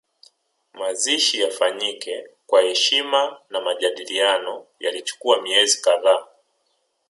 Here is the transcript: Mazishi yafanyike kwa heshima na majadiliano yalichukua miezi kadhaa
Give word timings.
Mazishi 0.73 1.37
yafanyike 1.41 2.29
kwa 2.47 2.61
heshima 2.61 3.39
na 3.49 3.61
majadiliano 3.61 4.67
yalichukua 4.79 5.41
miezi 5.41 5.81
kadhaa 5.81 6.27